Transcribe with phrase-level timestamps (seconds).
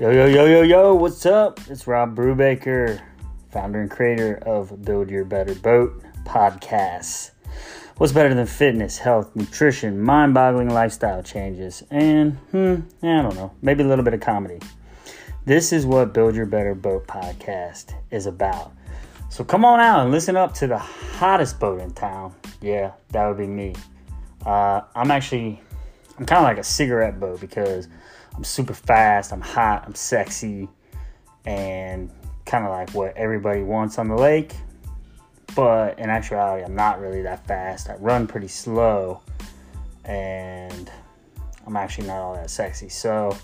[0.00, 1.60] Yo, yo, yo, yo, yo, what's up?
[1.70, 3.00] It's Rob Brubaker,
[3.52, 7.30] founder and creator of Build Your Better Boat podcast.
[7.98, 12.74] What's better than fitness, health, nutrition, mind boggling lifestyle changes, and, hmm,
[13.04, 14.58] I don't know, maybe a little bit of comedy.
[15.44, 18.72] This is what Build Your Better Boat podcast is about.
[19.30, 22.34] So come on out and listen up to the hottest boat in town.
[22.60, 23.76] Yeah, that would be me.
[24.44, 25.62] Uh, I'm actually,
[26.18, 27.86] I'm kind of like a cigarette boat because
[28.34, 30.68] I'm super fast, I'm hot, I'm sexy,
[31.44, 32.10] and
[32.46, 34.54] kind of like what everybody wants on the lake.
[35.54, 37.88] But in actuality, I'm not really that fast.
[37.88, 39.20] I run pretty slow,
[40.04, 40.90] and
[41.66, 42.88] I'm actually not all that sexy.
[42.88, 43.36] So,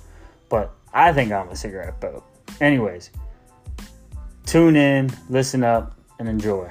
[0.48, 2.25] but I think I'm a cigarette boat.
[2.61, 3.11] Anyways,
[4.45, 6.70] tune in, listen up, and enjoy.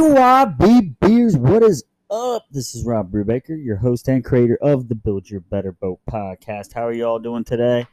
[0.00, 2.46] BYB Beers, what is up?
[2.50, 6.72] This is Rob Brubaker, your host and creator of the Build Your Better Boat podcast.
[6.72, 7.86] How are you all doing today?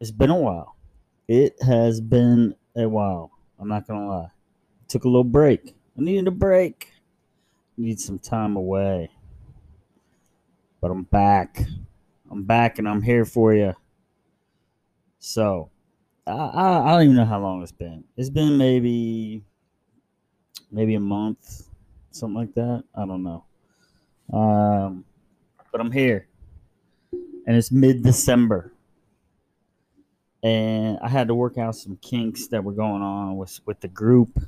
[0.00, 0.76] It's been a while.
[1.26, 3.30] It has been a while.
[3.58, 4.30] I'm not gonna lie.
[4.86, 5.74] Took a little break.
[5.96, 6.92] I needed a break.
[7.78, 9.10] Need some time away.
[10.82, 11.58] But I'm back.
[12.30, 13.72] I'm back and I'm here for you.
[15.20, 15.70] So,
[16.26, 18.04] I, I, I don't even know how long it's been.
[18.18, 19.42] It's been maybe
[20.70, 21.68] maybe a month,
[22.10, 22.84] something like that.
[22.94, 23.44] I don't know.
[24.32, 25.04] Um,
[25.72, 26.28] but I'm here,
[27.46, 28.72] and it's mid December,
[30.42, 33.88] and I had to work out some kinks that were going on with with the
[33.88, 34.38] group,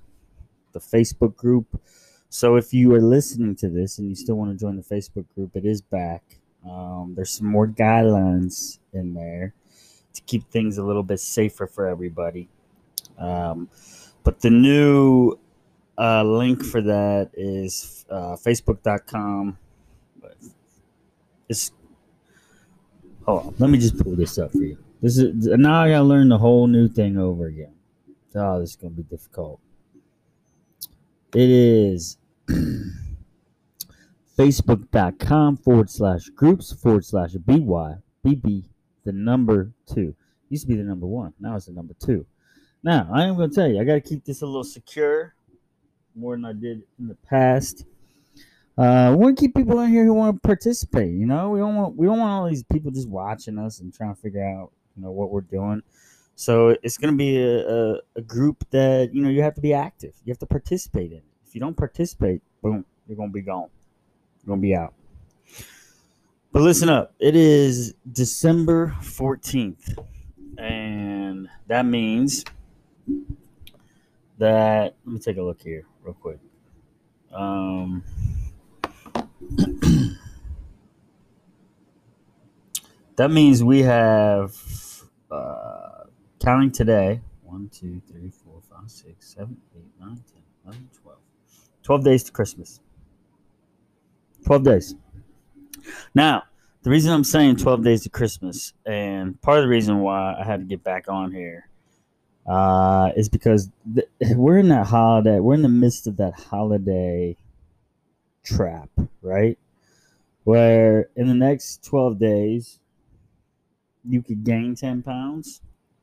[0.73, 1.81] the Facebook group.
[2.29, 5.27] So if you are listening to this and you still want to join the Facebook
[5.35, 6.23] group, it is back.
[6.65, 9.55] Um, there's some more guidelines in there
[10.15, 12.49] to keep things a little bit safer for everybody.
[13.19, 13.69] Um,
[14.23, 15.39] but the new
[16.01, 19.59] uh, link for that is uh, facebook.com.
[21.49, 21.73] It's
[23.27, 24.79] hold on, let me just pull this up for you.
[25.03, 27.75] This is now I gotta learn the whole new thing over again.
[28.35, 29.61] Oh, this is gonna be difficult.
[31.35, 32.17] It is
[34.39, 38.65] facebook.com forward slash groups forward slash by bb
[39.05, 40.15] the number two.
[40.49, 41.35] Used to be the number one.
[41.39, 42.25] Now it's the number two.
[42.83, 45.35] Now I am gonna tell you, I gotta keep this a little secure
[46.15, 47.85] more than I did in the past.
[48.79, 51.13] Uh, we want to keep people in here who want to participate.
[51.13, 53.93] You know, we don't want we don't want all these people just watching us and
[53.93, 55.83] trying to figure out you know what we're doing.
[56.35, 59.61] So it's going to be a, a, a, group that you know you have to
[59.61, 60.15] be active.
[60.25, 61.21] You have to participate in.
[61.47, 63.69] If you don't participate, boom, you're going to be gone.
[64.39, 64.95] You're going to be out.
[66.53, 67.15] But listen up.
[67.19, 70.03] It is December 14th.
[70.59, 72.45] And that means
[74.39, 76.39] that let me take a look here real quick.
[77.33, 78.03] Um,
[83.17, 84.57] that means we have
[85.31, 86.05] uh,
[86.41, 90.25] counting today 1, 2, 3, 4, 5, 6, 7, 8, 9, 10,
[90.67, 91.19] 11, 12.
[91.83, 92.81] 12 days to Christmas.
[94.45, 94.95] 12 days.
[96.15, 96.45] Now,
[96.83, 100.45] the reason I'm saying 12 days to Christmas, and part of the reason why I
[100.45, 101.70] had to get back on here
[102.47, 105.41] uh, is because th- we're in that holiday.
[105.41, 107.37] We're in the midst of that holiday
[108.45, 108.91] trap,
[109.23, 109.59] right?
[110.45, 112.79] Where in the next 12 days,
[114.05, 115.61] you could gain 10 pounds,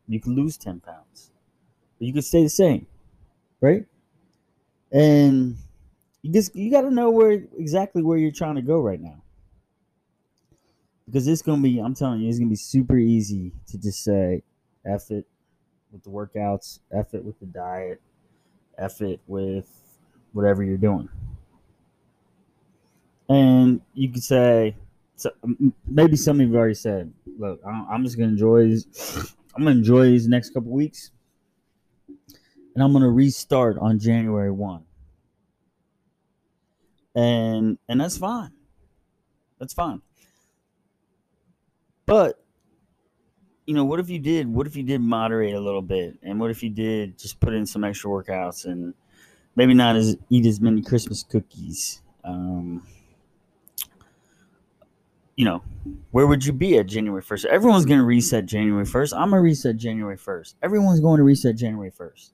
[0.08, 1.32] you could lose 10 pounds,
[1.98, 2.86] but you could stay the same,
[3.62, 3.86] right?
[4.92, 5.58] And
[6.22, 9.22] you just you got to know where exactly where you're trying to go right now.
[11.06, 14.44] Because it's gonna be, I'm telling you, it's gonna be super easy to just say,
[14.86, 15.26] "F it,
[15.92, 18.02] with the workouts, effort with the diet,
[18.78, 19.68] effort with
[20.34, 21.10] whatever you're doing.
[23.30, 24.76] And you could say,
[25.16, 25.32] so
[25.88, 29.34] maybe some of you already said, look, I'm just gonna enjoy these.
[29.56, 31.12] I'm gonna enjoy these next couple weeks,
[32.08, 34.84] and I'm gonna restart on January one.
[37.16, 38.52] And and that's fine.
[39.60, 40.02] That's fine.
[42.06, 42.40] But
[43.68, 44.48] you know, what if you did?
[44.48, 47.54] What if you did moderate a little bit, and what if you did just put
[47.54, 48.94] in some extra workouts and
[49.58, 52.02] maybe not as eat as many Christmas cookies?
[52.24, 52.88] Um,
[55.36, 55.62] you know,
[56.12, 57.46] where would you be at January first?
[57.46, 59.14] Everyone's going to reset January first.
[59.14, 60.56] I'm gonna reset January first.
[60.64, 62.32] Everyone's going to reset January first,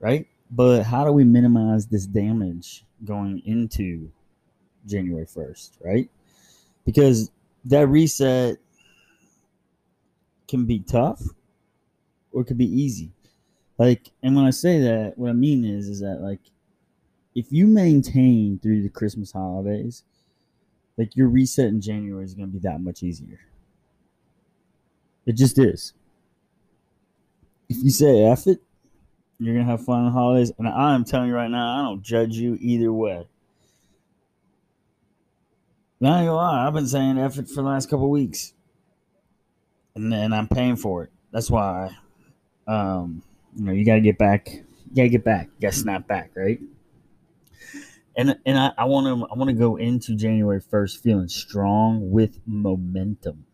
[0.00, 0.26] right?
[0.50, 4.10] But how do we minimize this damage going into
[4.86, 6.10] January first, right?
[6.86, 7.30] Because
[7.66, 8.56] that reset
[10.48, 11.22] can be tough
[12.32, 13.12] or it could be easy.
[13.78, 16.40] Like, and when I say that, what I mean is, is that like,
[17.34, 20.02] if you maintain through the Christmas holidays,
[20.96, 23.38] like your reset in January is going to be that much easier.
[25.26, 25.92] It just is.
[27.68, 28.60] If you say F it,
[29.38, 30.50] you're going to have fun on holidays.
[30.58, 33.28] And I'm telling you right now, I don't judge you either way.
[36.00, 38.54] Not gonna lie, I've been saying F it for the last couple weeks.
[39.98, 41.10] And then I'm paying for it.
[41.32, 41.90] That's why,
[42.68, 43.22] um,
[43.56, 44.48] you know, you got to get back.
[44.48, 45.46] You got to get back.
[45.46, 46.60] You got to snap back, right?
[48.16, 52.40] and and I want to I want to go into January first feeling strong with
[52.46, 53.46] momentum,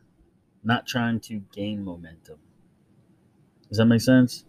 [0.63, 2.39] not trying to gain momentum.
[3.69, 4.45] Does that make sense?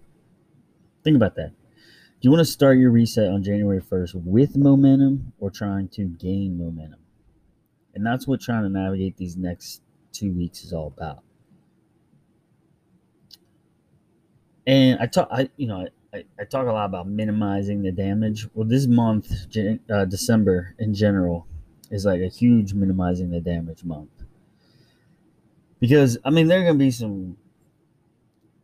[1.04, 1.50] Think about that.
[1.50, 6.06] Do you want to start your reset on January first with momentum or trying to
[6.06, 7.00] gain momentum?
[7.94, 9.82] And that's what trying to navigate these next
[10.12, 11.24] two weeks is all about.
[14.68, 18.48] And I talk, I you know, I, I talk a lot about minimizing the damage.
[18.54, 19.32] Well, this month,
[19.90, 21.46] uh, December in general,
[21.92, 24.10] is like a huge minimizing the damage month.
[25.80, 27.38] Because, I mean, there are going to be some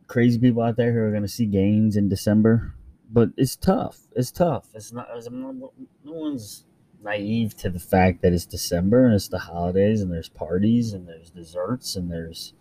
[0.06, 2.74] crazy people out there who are going to see gains in December,
[3.10, 3.98] but it's tough.
[4.16, 4.66] It's tough.
[4.74, 5.72] It's not, it's, no
[6.04, 6.64] one's
[7.02, 11.08] naive to the fact that it's December and it's the holidays and there's parties and
[11.08, 12.54] there's desserts and there's,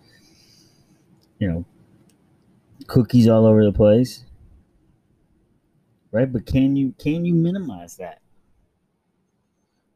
[1.40, 1.66] you know,
[2.88, 4.26] cookies all over the place
[6.12, 6.32] right?
[6.32, 8.22] But can you can you minimize that?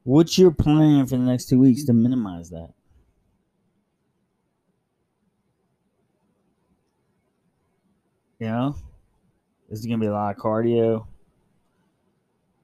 [0.04, 2.74] What's your plan for the next two weeks to minimize that?
[8.40, 8.76] You know,
[9.70, 11.08] is it gonna be a lot of cardio?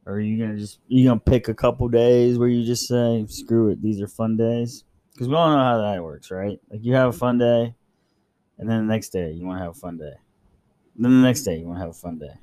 [0.06, 3.26] Or are you gonna just you gonna pick a couple days where you just say,
[3.28, 4.84] screw it, these are fun days?
[5.14, 6.60] Because we all know how that works, right?
[6.70, 7.76] Like you have a fun day,
[8.62, 10.14] and then the next day you want to have a fun day.
[10.96, 12.36] And then the next day you want to have a fun day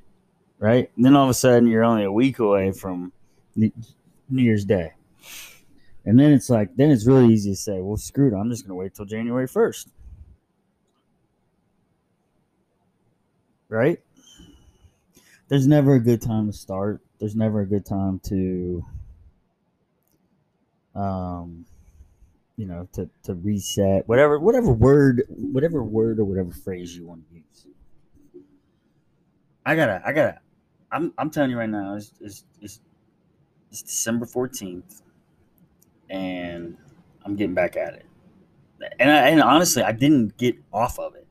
[0.58, 0.90] right?
[0.96, 3.12] And then all of a sudden, you're only a week away from
[3.56, 3.72] New
[4.30, 4.92] Year's Day.
[6.04, 8.38] And then it's like, then it's really easy to say, well, screw it.
[8.38, 9.88] I'm just going to wait till January 1st.
[13.68, 14.00] Right?
[15.48, 17.00] There's never a good time to start.
[17.18, 18.84] There's never a good time to,
[20.94, 21.66] um,
[22.58, 27.26] you know, to, to reset, whatever, whatever word, whatever word or whatever phrase you want
[27.28, 27.66] to use.
[29.64, 30.40] I gotta, I gotta,
[30.90, 32.80] I'm I'm telling you right now, it's it's, it's,
[33.70, 35.02] it's December fourteenth,
[36.10, 36.76] and
[37.24, 38.06] I'm getting back at it.
[38.98, 41.28] And I, and honestly, I didn't get off of it.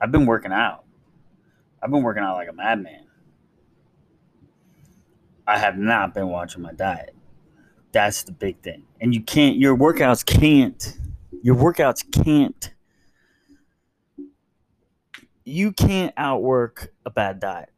[0.00, 0.84] I've been working out.
[1.82, 3.06] I've been working out like a madman.
[5.46, 7.15] I have not been watching my diet.
[7.96, 8.82] That's the big thing.
[9.00, 9.56] And you can't.
[9.56, 10.98] Your workouts can't.
[11.42, 12.74] Your workouts can't.
[15.46, 17.70] You can't outwork a bad diet.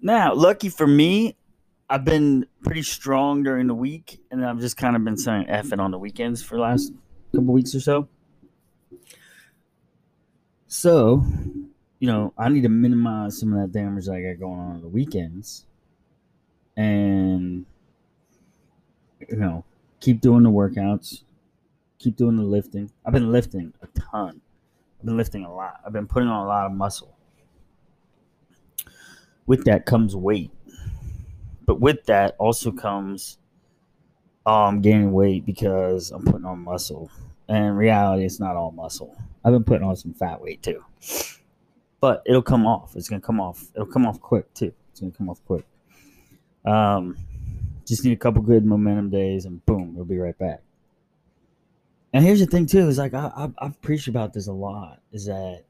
[0.00, 1.36] Now, lucky for me,
[1.90, 5.80] I've been pretty strong during the week, and I've just kind of been saying it
[5.80, 6.92] on the weekends for the last
[7.34, 8.08] couple weeks or so.
[10.68, 11.24] So,
[11.98, 14.76] you know, I need to minimize some of that damage that I got going on
[14.76, 15.66] on the weekends,
[16.76, 17.66] and
[19.28, 19.64] you know,
[20.00, 21.22] keep doing the workouts,
[21.98, 22.90] keep doing the lifting.
[23.04, 24.40] I've been lifting a ton.
[24.98, 25.80] I've been lifting a lot.
[25.86, 27.18] I've been putting on a lot of muscle
[29.48, 30.52] with that comes weight.
[31.66, 33.38] But with that also comes
[34.46, 37.10] um gaining weight because I'm putting on muscle.
[37.48, 39.16] And in reality, it's not all muscle.
[39.44, 40.84] I've been putting on some fat weight too.
[42.00, 42.94] But it'll come off.
[42.94, 43.64] It's gonna come off.
[43.74, 44.72] It'll come off quick too.
[44.90, 45.64] It's gonna come off quick.
[46.64, 47.16] Um,
[47.88, 50.60] just need a couple good momentum days, and boom, it'll be right back.
[52.12, 55.00] And here's the thing too: is like I, I've, I've preached about this a lot.
[55.12, 55.64] Is that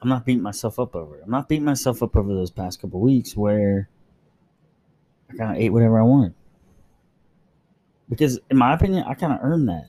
[0.00, 1.22] I'm not beating myself up over it.
[1.24, 3.88] I'm not beating myself up over those past couple weeks where
[5.30, 6.34] I kind of ate whatever I wanted.
[8.08, 9.88] Because in my opinion, I kind of earned that.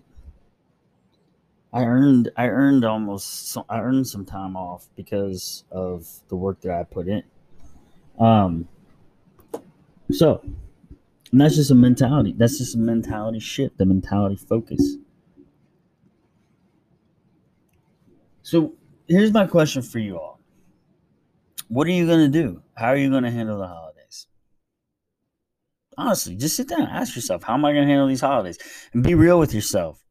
[1.72, 6.72] I earned I earned almost I earned some time off because of the work that
[6.72, 7.24] I put in.
[8.20, 8.68] Um
[10.12, 10.44] so
[11.32, 12.34] and that's just a mentality.
[12.38, 14.98] That's just a mentality shift, the mentality focus.
[18.42, 18.74] So
[19.08, 20.40] here's my question for you all.
[21.68, 22.64] What are you going to do?
[22.76, 24.26] How are you going to handle the holidays?
[25.98, 28.58] Honestly, just sit down ask yourself, how am I going to handle these holidays?
[28.94, 30.04] And be real with yourself.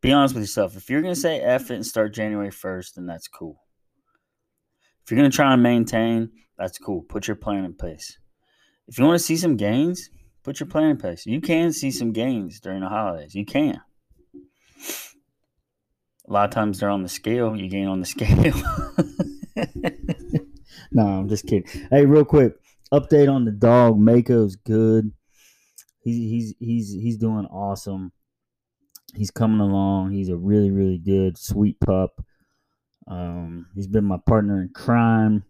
[0.00, 0.76] Be honest with yourself.
[0.76, 3.60] If you're going to say F it and start January 1st, then that's cool.
[5.04, 7.02] If you're going to try and maintain, that's cool.
[7.02, 8.18] Put your plan in place.
[8.88, 10.08] If you want to see some gains,
[10.46, 11.26] put your plan in place.
[11.26, 13.34] You can see some gains during the holidays.
[13.34, 13.80] You can
[16.28, 17.56] a lot of times they're on the scale.
[17.56, 18.54] You gain on the scale.
[20.92, 21.66] no, I'm just kidding.
[21.90, 22.54] Hey, real quick,
[22.92, 23.98] update on the dog.
[23.98, 25.12] Mako's good.
[26.00, 28.12] He's he's he's he's doing awesome.
[29.14, 30.12] He's coming along.
[30.12, 32.24] He's a really really good sweet pup.
[33.08, 35.44] Um, he's been my partner in crime,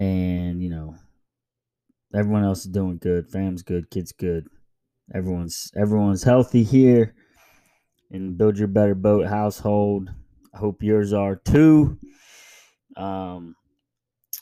[0.00, 0.96] and you know,
[2.14, 3.28] everyone else is doing good.
[3.28, 3.90] Fam's good.
[3.90, 4.48] Kids good.
[5.14, 7.14] Everyone's everyone's healthy here
[8.10, 10.10] And Build Your Better Boat household.
[10.54, 11.98] I hope yours are too.
[12.96, 13.54] Um,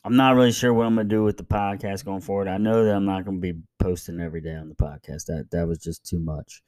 [0.05, 2.49] I'm not really sure what I'm gonna do with the podcast going forward.
[2.49, 5.27] I know that I'm not gonna be posting every day on the podcast.
[5.27, 6.63] That that was just too much.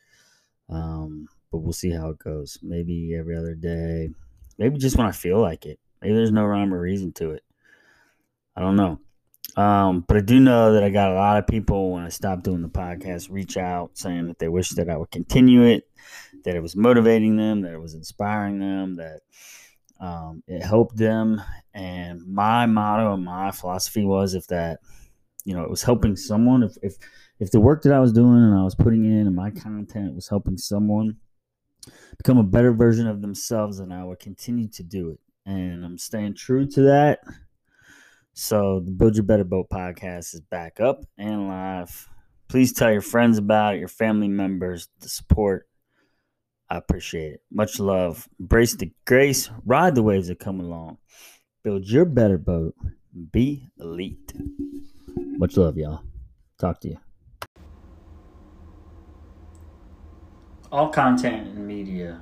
[0.68, 2.58] Um, but we'll see how it goes.
[2.62, 4.10] Maybe every other day.
[4.58, 5.78] Maybe just when I feel like it.
[6.02, 7.44] Maybe there's no rhyme or reason to it.
[8.56, 9.00] I don't know.
[9.56, 12.44] Um, but I do know that I got a lot of people when I stopped
[12.44, 15.88] doing the podcast reach out saying that they wish that I would continue it,
[16.44, 19.20] that it was motivating them, that it was inspiring them, that
[20.00, 21.42] um, it helped them.
[21.74, 24.80] And my motto and my philosophy was if that,
[25.44, 26.96] you know, it was helping someone, if, if,
[27.40, 30.14] if the work that I was doing and I was putting in and my content
[30.14, 31.16] was helping someone
[32.16, 35.20] become a better version of themselves, then I would continue to do it.
[35.46, 37.20] And I'm staying true to that.
[38.40, 42.08] So the Build Your Better Boat podcast is back up and live.
[42.46, 45.68] Please tell your friends about it, your family members, the support.
[46.70, 47.42] I appreciate it.
[47.50, 48.28] Much love.
[48.38, 49.50] Embrace the grace.
[49.66, 50.98] Ride the waves that come along.
[51.64, 52.76] Build your better boat.
[53.32, 54.32] Be elite.
[55.16, 56.02] Much love, y'all.
[56.60, 56.98] Talk to you.
[60.70, 62.20] All content and media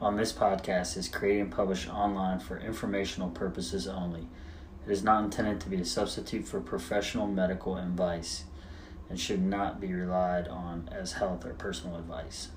[0.00, 4.26] on this podcast is created and published online for informational purposes only.
[4.86, 8.44] It is not intended to be a substitute for professional medical advice
[9.08, 12.48] and should not be relied on as health or personal advice.